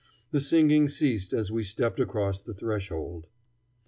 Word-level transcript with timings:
The 0.31 0.39
singing 0.41 0.89
ceased 0.89 1.31
as 1.31 1.51
we 1.51 1.61
stepped 1.61 1.99
across 1.99 2.39
the 2.39 2.55
threshold. 2.55 3.27